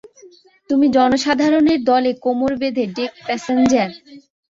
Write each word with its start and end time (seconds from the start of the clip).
তুমি 0.69 0.85
জনসাধারণের 0.95 1.79
দলে, 1.89 2.11
কোমর 2.23 2.51
বেঁধে 2.61 2.83
ডেক-প্যাসেঞ্জার। 2.95 3.89